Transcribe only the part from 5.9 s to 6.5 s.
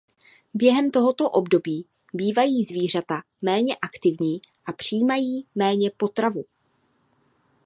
potravu.